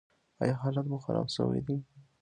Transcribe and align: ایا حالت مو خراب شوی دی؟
ایا 0.41 0.55
حالت 0.61 0.85
مو 0.89 0.97
خراب 1.05 1.27
شوی 1.35 1.61
دی؟ 1.67 1.75